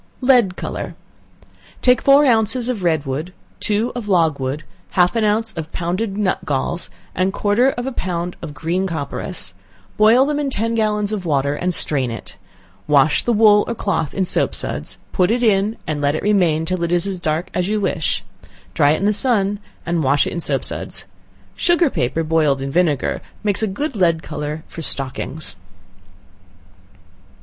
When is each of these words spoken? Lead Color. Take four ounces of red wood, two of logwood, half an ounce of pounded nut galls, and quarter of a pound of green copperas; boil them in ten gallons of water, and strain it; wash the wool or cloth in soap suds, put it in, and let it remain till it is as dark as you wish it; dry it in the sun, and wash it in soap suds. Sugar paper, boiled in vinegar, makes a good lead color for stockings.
Lead 0.21 0.55
Color. 0.55 0.95
Take 1.83 2.01
four 2.01 2.25
ounces 2.25 2.69
of 2.69 2.81
red 2.81 3.05
wood, 3.05 3.33
two 3.59 3.91
of 3.93 4.07
logwood, 4.09 4.63
half 4.97 5.15
an 5.15 5.23
ounce 5.23 5.53
of 5.53 5.71
pounded 5.71 6.17
nut 6.17 6.39
galls, 6.43 6.89
and 7.13 7.31
quarter 7.31 7.69
of 7.69 7.85
a 7.85 7.91
pound 7.91 8.35
of 8.41 8.55
green 8.55 8.87
copperas; 8.87 9.53
boil 9.97 10.25
them 10.25 10.39
in 10.39 10.49
ten 10.49 10.73
gallons 10.73 11.11
of 11.11 11.23
water, 11.27 11.53
and 11.53 11.75
strain 11.75 12.09
it; 12.09 12.35
wash 12.87 13.21
the 13.23 13.31
wool 13.31 13.63
or 13.67 13.75
cloth 13.75 14.15
in 14.15 14.25
soap 14.25 14.55
suds, 14.55 14.97
put 15.11 15.29
it 15.29 15.43
in, 15.43 15.77
and 15.85 16.01
let 16.01 16.15
it 16.15 16.23
remain 16.23 16.65
till 16.65 16.81
it 16.83 16.91
is 16.91 17.05
as 17.05 17.19
dark 17.19 17.51
as 17.53 17.69
you 17.69 17.79
wish 17.79 18.23
it; 18.41 18.49
dry 18.73 18.89
it 18.93 18.97
in 18.97 19.05
the 19.05 19.13
sun, 19.13 19.59
and 19.85 20.01
wash 20.03 20.25
it 20.25 20.33
in 20.33 20.39
soap 20.39 20.63
suds. 20.65 21.05
Sugar 21.55 21.91
paper, 21.91 22.23
boiled 22.23 22.59
in 22.59 22.71
vinegar, 22.71 23.21
makes 23.43 23.61
a 23.61 23.67
good 23.67 23.95
lead 23.95 24.23
color 24.23 24.63
for 24.67 24.81
stockings. 24.81 25.55